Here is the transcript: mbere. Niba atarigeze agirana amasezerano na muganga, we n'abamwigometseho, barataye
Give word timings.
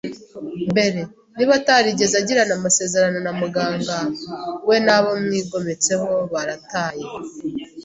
mbere. 0.71 0.99
Niba 1.35 1.53
atarigeze 1.59 2.15
agirana 2.21 2.53
amasezerano 2.59 3.17
na 3.25 3.33
muganga, 3.39 3.97
we 4.67 4.75
n'abamwigometseho, 4.85 6.07
barataye 6.31 7.05